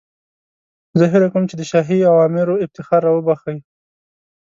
[0.99, 3.57] زه هیله کوم چې د شاهي اوامرو افتخار را وبخښئ.